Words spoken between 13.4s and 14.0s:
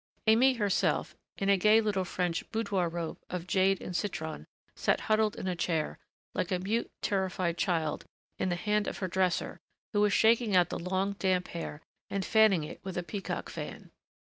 fan.